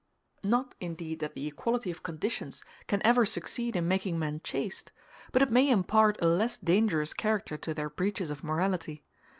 [0.43, 4.91] Not indeed that the equality of conditions can ever succeed in making men chaste,
[5.31, 9.03] but it may impart a less dangerous character to their breaches of morality.